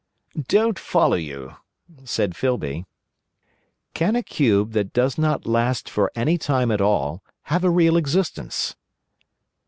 "Don't 0.47 0.79
follow 0.79 1.15
you," 1.15 1.57
said 2.05 2.35
Filby. 2.35 2.85
"Can 3.93 4.15
a 4.15 4.23
cube 4.23 4.71
that 4.71 4.93
does 4.93 5.15
not 5.19 5.45
last 5.45 5.87
for 5.87 6.11
any 6.15 6.39
time 6.39 6.71
at 6.71 6.81
all, 6.81 7.23
have 7.43 7.63
a 7.63 7.69
real 7.69 7.97
existence?" 7.97 8.75